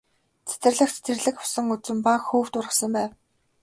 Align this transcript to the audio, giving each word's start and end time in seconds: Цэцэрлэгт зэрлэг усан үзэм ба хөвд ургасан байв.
Цэцэрлэгт 0.49 0.97
зэрлэг 1.05 1.35
усан 1.43 1.65
үзэм 1.73 1.97
ба 2.05 2.13
хөвд 2.27 2.53
ургасан 2.59 2.91
байв. 2.97 3.11